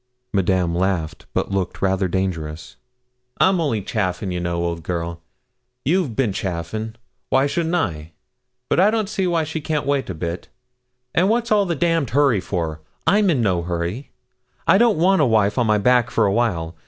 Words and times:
Madame 0.33 0.73
laughed, 0.73 1.27
but 1.31 1.51
looked 1.51 1.79
rather 1.79 2.07
dangerous. 2.07 2.75
'I'm 3.39 3.61
only 3.61 3.83
chaffin', 3.83 4.31
you 4.31 4.39
know, 4.39 4.65
old 4.65 4.81
girl. 4.81 5.21
You've 5.85 6.15
bin 6.15 6.33
chaffin' 6.33 6.95
w'y 7.31 7.47
shouldn't 7.47 7.75
I? 7.75 8.11
But 8.67 8.79
I 8.79 8.89
don't 8.89 9.07
see 9.07 9.27
why 9.27 9.43
she 9.43 9.61
can't 9.61 9.85
wait 9.85 10.09
a 10.09 10.15
bit; 10.15 10.47
and 11.13 11.29
what's 11.29 11.51
all 11.51 11.67
the 11.67 11.75
d 11.75 11.99
d 12.03 12.11
hurry 12.13 12.39
for? 12.41 12.81
I'm 13.05 13.29
in 13.29 13.43
no 13.43 13.61
hurry. 13.61 14.09
I 14.65 14.79
don't 14.79 14.97
want 14.97 15.21
a 15.21 15.25
wife 15.27 15.59
on 15.59 15.67
my 15.67 15.77
back 15.77 16.09
for 16.09 16.25
a 16.25 16.33
while. 16.33 16.75